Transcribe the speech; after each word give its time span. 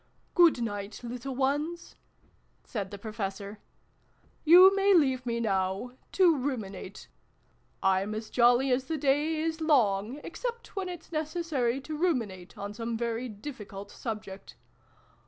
"Good 0.33 0.63
night, 0.63 1.01
little 1.03 1.35
ones!" 1.35 1.95
said 2.63 2.89
the 2.89 2.97
Professor." 2.97 3.59
You 4.51 4.75
may 4.75 4.95
leave 4.95 5.27
me 5.27 5.39
now 5.39 5.91
to 6.13 6.35
ruminate. 6.35 7.07
I'm 7.83 8.15
as 8.15 8.31
jolly 8.31 8.71
as 8.71 8.85
the 8.85 8.97
day 8.97 9.35
is 9.35 9.61
long, 9.61 10.19
except 10.23 10.75
when 10.75 10.89
it's 10.89 11.11
necessary 11.11 11.79
to 11.81 11.95
ruminate 11.95 12.57
on 12.57 12.73
some 12.73 12.97
very 12.97 13.29
difficult 13.29 13.91
subject. 13.91 14.55